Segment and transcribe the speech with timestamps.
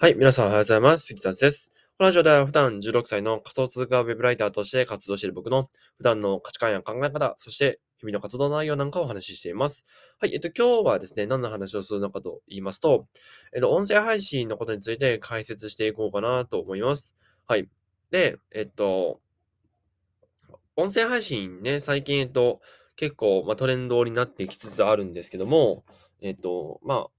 [0.00, 1.06] はい、皆さんおはようございます。
[1.06, 1.72] 杉田です。
[1.98, 9.84] このラジオでは普段16歳の仮想通貨ウェブライターとして活動している僕の普段の価値観や考え方、そして日々の活動内容なんかをお話ししています。
[10.20, 13.08] はい、えっと、今日はですね、何の話をするのかと言いますと、
[13.52, 17.16] えっと、音声配信のことについて解説していこうかなと思います。
[17.48, 17.68] はい。
[18.12, 19.18] で、えっと、
[20.76, 22.60] 音声配信ね、最近、えっと、
[22.94, 25.84] 結構、まあ、トレンドになってきつつあるんですけども、
[26.20, 27.17] えっと、まあ、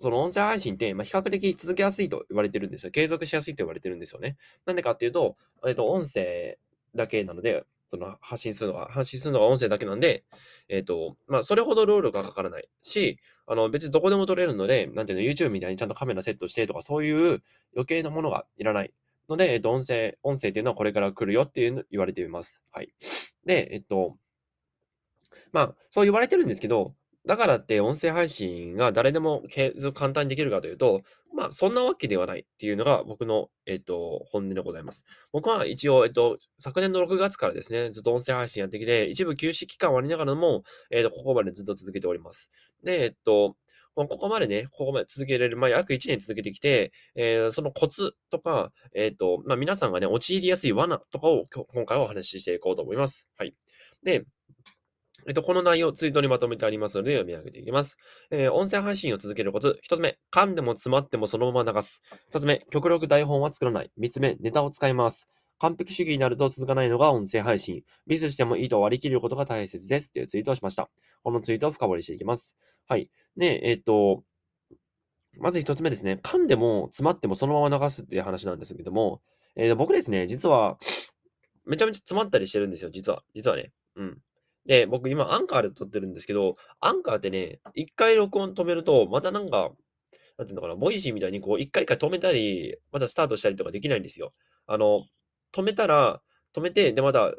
[0.00, 2.90] その音声配信って、まあ、比較的続けやすいと言われてるんですよ。
[2.90, 4.36] 継続しやすいと言われてるんですよね。
[4.64, 5.36] なんでかっていうと、
[5.66, 6.58] えっと、音声
[6.94, 10.24] だけなので、その発信するのは、発信するのが音声だけなんで、
[10.68, 17.42] えっ、と、まあ、それほど労力がかからないし、あの、別にどこでも撮れるので、なんていうの、YouTube みたいにちゃんとカメラセットしてとか、そういう
[17.74, 18.92] 余計なものがいらない
[19.28, 22.62] ので、えっ、と、音声、音声っていうのはこれから来るよっていうの言われています。
[22.70, 22.92] はい。
[23.46, 24.18] で、えっと、
[25.52, 26.94] まあ、そう言われてるんですけど、
[27.28, 31.02] だからって音声配信が誰でも継続簡単にできるかというと、
[31.36, 35.04] まあ、そんなわけではないっていうのが僕の、えっと、本音でございます。
[35.30, 42.50] 僕は一応、えっと、昨年の6月からですね、ずっと音声配信やってきて、一部休止期間はありながらも、えっと、ここまでずっと続けております。
[42.82, 43.56] で、えっと、
[43.94, 53.28] ここまでね、ここまで続けられる、まあ、約1年続けてきて、えー、そのコツとか、えっ、と、まあ、皆さんがね、陥りやすい罠とかを今回はお話ししていこうと思います。
[53.36, 53.54] はい。
[54.02, 54.24] で、
[55.28, 57.98] えっと、この内容、ツイートにまとめてありますので読み上げていきます。
[58.30, 59.78] えー、音声配信を続けるコツ。
[59.82, 62.00] 一つ目、噛んでも詰まってもそのまま流す。
[62.30, 63.90] 二つ目、極力台本は作らない。
[63.98, 65.28] 三つ目、ネタを使います。
[65.58, 67.82] 完璧主義になると続かないのが音声配信。
[68.06, 70.12] ミスしてもいいと割り切ることが大切です。
[70.14, 70.88] というツイートをしました。
[71.22, 72.56] このツイートを深掘りしていきます。
[72.86, 73.10] はい。
[73.36, 74.24] で、えっと、
[75.38, 76.20] まず一つ目ですね。
[76.22, 79.20] 噛んでも詰まってもそのまま流すっていう話なんですけども、
[79.56, 80.78] えー、僕ですね、実は、
[81.66, 83.22] めちゃめちゃ詰まったりしてるんですよ、実は。
[83.34, 83.72] 実はね。
[83.96, 84.18] うん。
[84.68, 89.72] で、僕今アンカーで撮ってるんですけど、アンカーってね、一回録音止めると、またなんか、
[90.38, 94.34] なんていうのかな、 Voicy みたいにこう、一回一回止めたり、またスタートしたりとかできないんですよ。
[94.66, 95.06] あの、
[95.54, 96.22] 止めたら、
[96.54, 97.34] 止めて、で、また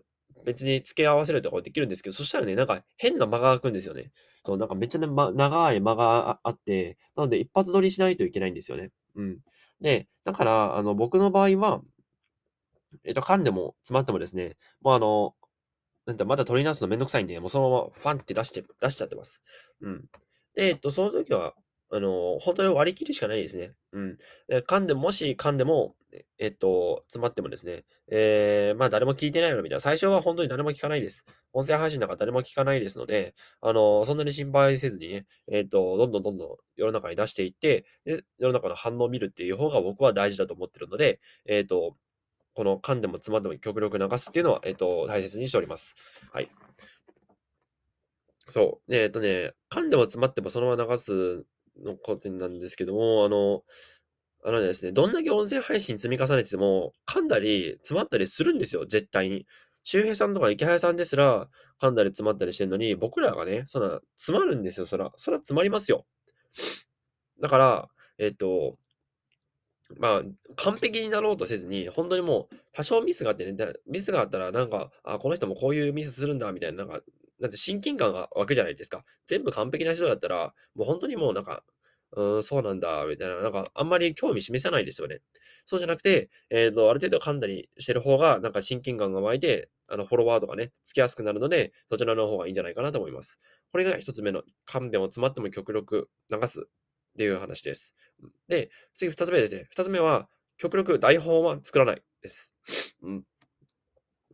[0.45, 4.11] 別に付け合わせるとかできるんですけど、そしたらね、なんか変な間が空くんですよね。
[4.45, 8.91] そう、なんかめっちゃね、長い間があって、なので一発撮りしないといけないんですよね。
[9.15, 9.39] うん。
[9.81, 11.81] で、だから、あの、僕の場合は、
[13.03, 15.35] えっと、噛んでも詰まってもですね、もうあの、
[16.09, 19.43] なんだ、まだ取り直すのめんどくさいんで、もうそのままファンって出して、出しちゃってます。
[19.81, 20.05] うん。
[20.55, 21.53] で、えっと、その時は、
[21.91, 23.73] あの、本当に割り切るしかないですね。
[23.93, 24.17] うん。
[24.47, 25.95] で噛んでも、もし噛んでも、
[26.39, 29.81] えっと、詰まってもですね、えー、まあ誰も聞いてないのみたいな。
[29.81, 31.25] 最初は本当に誰も聞かないです。
[31.53, 41.95] 音声配信なんか誰も聞かないですので、あの、そんなに心配せずにね、えっと、どんどんどんどん世の中に出していって、で、世の中の反応を見るっていう方が僕は大事だと思ってるので、えっと、
[42.59, 45.95] この噛んでも詰まっても極力流すっていうのは、えっと、大切にしております。
[46.33, 46.51] はい。
[48.49, 48.93] そう。
[48.93, 51.45] えっとね、噛んでも詰まってもそのまま流す
[51.81, 53.63] のことなんですけども、あの、
[54.43, 59.47] あのですね、どんだけ音声配信積み重ねてても、噛んだり詰まったりするんですよ、絶対に。
[59.83, 61.47] 周平さんとか池早さんですら、
[61.81, 65.13] 噛んだり詰まったりしてるのに、僕らがね、そんな、詰まるんですよ、そら。
[65.15, 66.05] そら詰まりますよ。
[67.41, 68.77] だから、えっと、
[69.97, 70.21] まあ、
[70.55, 77.01] 完璧になろうとせずに、本当にもう多少ミスがあってね、ミスがあったらなんか、あ、この人もこういうミスするんだみたいな、なんか、
[77.39, 79.03] なんて親近感が湧くじゃないですか。
[79.25, 81.63] 全部完璧な人だったら、もう本当にもうなんか、
[82.15, 85.21] うん、そうなんだ、みたいな、なんかあんまり興味示さないですよね。
[85.65, 93.39] そうじゃなくて、えっと、ある程度噛んだりしてる方が、なんか親近感が湧いて、あの、フォロワーとかね、つきやすくなるので、そちらの方がいいんじゃないかなと思います。
[93.71, 96.67] これが一つ目の、噛んでも詰まっても極力流す
[97.19, 97.93] っていう話です。
[98.47, 99.65] で、次二つ目ですね。
[99.69, 102.55] 二つ目は、極力台本は作らないです。
[103.01, 103.23] うん。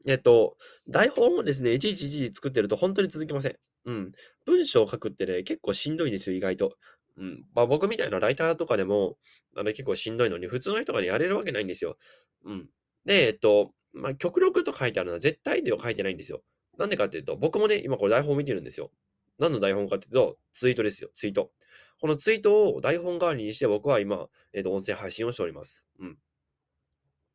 [0.05, 0.55] えっと、
[0.87, 3.55] 台本をですね、いちいちいち作ってると本当に続きません。
[3.85, 4.11] うん。
[4.45, 6.77] 文章を書くってね、結構しんどいんですよ、意外と。
[7.17, 7.45] うん。
[7.55, 9.17] まあ僕みたいなライターとかでも、
[9.55, 11.97] あの結構しんどいのに、普通の人が、やれるわけないんですよ。
[12.43, 12.69] うん。
[13.03, 16.43] で、えっと、まあ極力と書いてあるのは絶対では書いてないんですよ。
[16.77, 18.91] なんでかっていうと、僕もね、今これ台本を見てるんですよ。
[19.39, 21.51] 何の台本かっていうと、ツイートですよ、ツイート。
[21.99, 25.87] このツイートを台本代わりにして僕は今、えっ、と、音声配信をしております。
[25.99, 26.17] うん。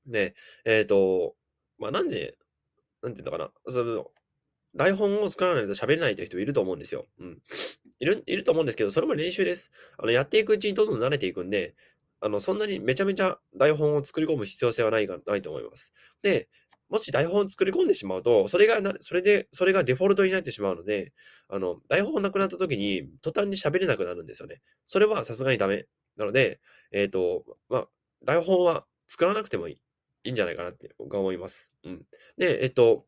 [0.06, 0.34] で、
[0.64, 1.34] えっ、と、
[1.78, 2.36] まあ、なんで、
[3.02, 4.06] なんていうのかな、その、
[4.76, 7.06] 台本を作らないと喋れないという人いると思うんですよ。
[7.18, 7.38] うん。
[7.98, 9.70] いる、いると思うんですけど、それも練習です。
[9.98, 11.74] あの、やっていくうちにどんどん慣れていくんで、
[12.20, 15.92] あの、そんなにめちゃめちゃ台本を作り込む必要性はないが、ないと思います。
[16.22, 16.48] で、
[16.90, 21.12] もし台本を作り込んでしまうと、それがな、それで、それがデフォルトになってしまうので、
[21.48, 24.60] あの、台本なくなった時に、途端に喋れなくなるんですよね。
[24.86, 25.86] それはさすがにダメ。
[26.16, 26.60] なので、
[26.90, 27.88] えっ、ー、と、まあ、
[28.24, 29.80] 台本は作らなくてもいい。
[30.24, 31.72] いいんじゃないかなって僕は思います。
[31.84, 32.02] うん。
[32.36, 33.06] で、えっ、ー、と、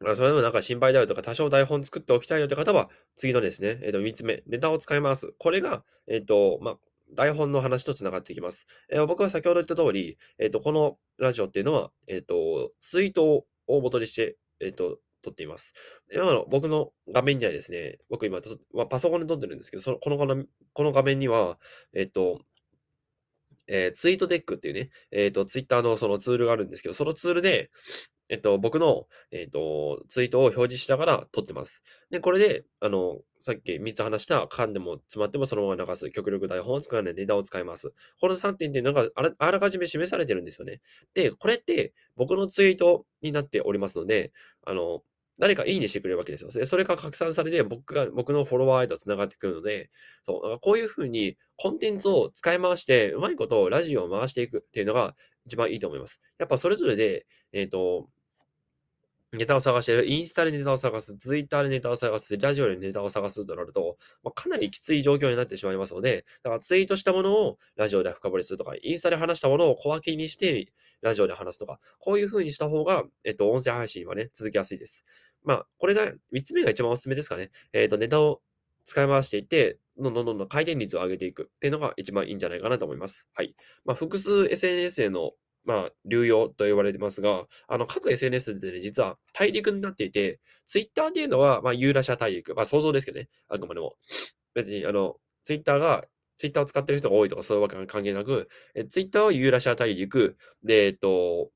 [0.00, 5.34] それでもなんか心配だよとか、多少台本作っておきたいよって方は、次のですね、えっ、と、3つ目、ネタを使います。
[5.38, 6.78] これが、えっ、と、まあ、
[7.14, 8.66] 台本の話とつながっていきます。
[8.90, 15.72] えー、僕は先ほど言った通り、えっ、ー、と、このラジオっていうのは、えっ、ー、と、ツイートを元にして、えっ、と、撮っています。
[16.12, 18.40] 今の僕の画面にはですね、僕今、
[18.74, 21.58] まあ、パソコンで撮ってるんですけど、そのこのこの画面には、
[21.94, 22.40] えっ、と、
[23.68, 27.70] えー、ツイートデックっていうね、えっ、と、ツイッターのそのツールがあるんですけど、そのツールで、
[28.32, 31.82] えっと、僕の、えっと、ツイートを表示しながら撮ってます。
[32.10, 37.92] で、これで、あの、さっき3つ話した、噛んでも詰まってもそのまま流す、極力台本を使わないネタを使います。
[38.22, 40.80] この3点っていうのがあらあらかじめ示されてるんですよね。
[41.12, 44.32] で、これって僕のツイートになっておりますので、
[44.64, 45.02] あの、
[45.38, 46.50] 誰かいいねしてくれるわけですよ。
[46.50, 49.90] で、それが拡散されて、僕が、僕のフォロワーへと繋がってくるので、
[50.24, 56.20] そう、こういうふうにコンテンツを使い回して、うまいことラジオを回していくっていうのが一番いいと思います。
[56.38, 58.08] やっぱそれぞれで、えっ、ー、と、
[59.32, 70.66] ネタを探してる、インスタでネタを探す、ツイッターでネタを探す、ラジオでネタを探すとなると、まあ、かなりきつい状況になってしまいますので、だからツイートしたものをラジオで深掘りするとか、インスタで話したものを小分けにして
[71.00, 75.04] ラジオで話すとか、こういう風にした方が、えっと、音声配信はね、続きやすいです。
[75.44, 77.50] まあ、これが、3つ目が一番おすすめですかね。
[77.72, 78.42] えっ、と、ネタを
[78.84, 83.28] 使い回していって、どんどんどんどん回転率を上げていくっていうのが一番いいんじゃないかなと思います。
[83.34, 83.54] はい。
[83.84, 85.32] まあ、複数 SNS への
[85.64, 92.54] まあ、流用と言われてますが、あの、各 SNS でね、実は大陸になっていて、ツイッターっていうのは、まあ、ユーラシア大陸。
[92.54, 93.28] まあ、想像ですけどね。
[93.48, 93.96] あくまでも。
[94.54, 96.04] 別に、あの、ツイッターが、
[96.36, 101.50] ツイッターを使ってる人が多いとか、そういうわけ関係なく、えツイッターはユーラシア大陸、で、えっと、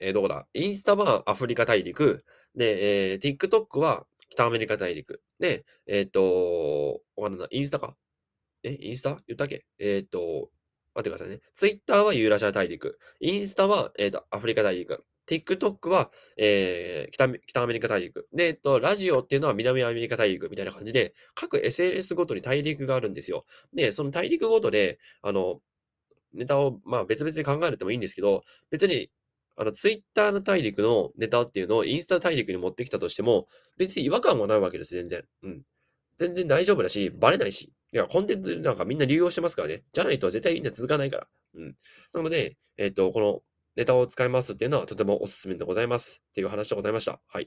[0.00, 0.46] えー、どこだ？
[0.52, 5.22] インスタはアフリカ大陸、で、えー、TikTok は北アメリカ大陸。
[5.38, 7.48] で、えっ、と、わかんない。
[7.52, 7.96] インスタか？
[8.62, 9.20] え、インスタ？
[9.26, 9.64] 言ったっけ？
[9.78, 10.50] えっ、と、
[10.94, 11.40] 待ってくださいね。
[11.54, 12.98] ツイッターはユーラシア大陸。
[13.20, 15.04] インスタは、えーと、アフリカ大陸。
[15.26, 18.28] TikTok は、えー、北北アメリカ大陸。
[18.32, 23.44] で、えっと、ラジオっていうのは南アメリカ大陸みたいな感じで、各 SNS ごとに大陸があるんですよ。
[23.74, 25.60] で、その大陸ごとで、あの、
[26.34, 29.10] ネタを、まあ別々に考えるてもいいんですけど、別に、
[29.56, 33.48] あの、ツイッターの大陸のネタっていうのをインスタ大陸に持ってきたとしても、
[33.78, 35.24] 別に違和感もないわけです、全然。
[35.42, 35.62] うん。
[36.18, 37.72] 全然大丈夫だし、バレないし。
[37.94, 39.84] いや、コンテンツなんかみんな流用してますからね。
[39.92, 41.26] じゃないと絶対みんな続かないから。
[41.54, 41.76] うん。
[42.12, 43.40] なので、えっ、ー、と、この
[43.76, 46.20] ネタを使いますっていうのはとてもおすすめでございます。
[46.30, 47.20] っていう話でございました。
[47.28, 47.46] はい。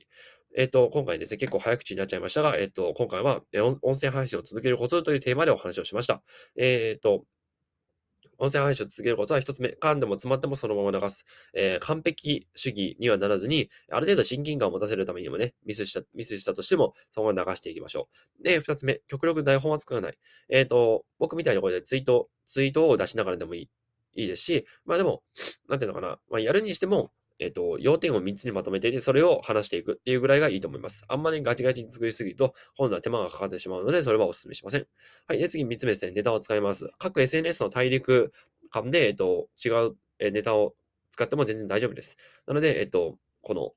[0.55, 3.41] えっ、ー、と、今回ですね、結構早口になっちゃいましたが、えっ、ー、と、今回は
[3.81, 6.23] 音声配信を続けるコツというテーマでお話をしました。
[6.55, 7.25] えっ、と、
[8.37, 11.25] 音声配信を続けることは一つ目、噛んでも詰まってもそのまま流す。
[11.53, 18.09] えー、完璧主義にはならずに、ある程度親近感を持たせるためにもね、ミスした、ミスしたとしても、そのまま流していきましょ
[18.39, 18.43] う。
[18.43, 20.17] で、二つ目、極力台本は作らない。
[20.49, 23.69] えっ、ー、と、僕みたいなこれでツイート、ツイートを出しながらでもいい。
[24.15, 25.21] いいですし、まあでも、
[25.69, 31.03] なんていうのかな、まあ、やるにしても、えっ、と、要点を3つにまとめていて、それを話していくっていうぐらいがいいと思います。
[31.07, 34.87] あんまりガチガチに作りすぎると、今度は手間がかかってしまうので、それはお勧めしません。
[35.27, 35.39] はい。
[35.39, 36.11] で、次3つ目ですね。
[36.11, 36.89] ネタを使います。
[36.97, 38.31] 各 SNS の大陸
[38.69, 39.95] 間で、えっと、違う
[40.31, 40.73] ネタを
[41.11, 42.17] 使っても全然大丈夫です。
[42.47, 43.73] なので、えっと、この、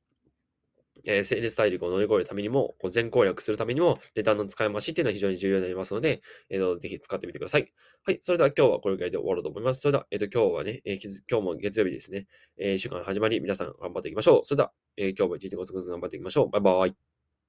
[1.06, 7.72] えー、SNS 大陸を乗り越えるためにも、こう全攻略するためにも、レターの使い回しっていうのは非常に重要になりますので、えっ、ー、と、ぜひ使ってみてください。
[8.04, 8.18] はい。
[8.20, 9.80] それでは今日はこれぐらいで終わろうと思います。
[9.80, 10.98] それでは、えっ、ー、と、今日はね、えー、
[11.30, 12.26] 今日も月曜日ですね。
[12.58, 14.44] えー、週間始まり、皆さん頑張っていきましょう。
[14.44, 16.50] それでは、えー、今日も一日ごつごつ頑張っていきましょう。
[16.50, 17.09] バイバイ。